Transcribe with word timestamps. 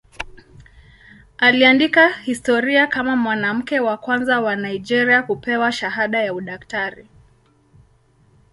Aliandika 1.37 2.09
historia 2.13 2.87
kama 2.87 3.15
mwanamke 3.15 3.79
wa 3.79 3.97
kwanza 3.97 4.41
wa 4.41 4.55
Nigeria 4.55 5.23
kupewa 5.23 5.71
shahada 5.71 6.21
ya 6.23 6.33
udaktari. 6.33 7.07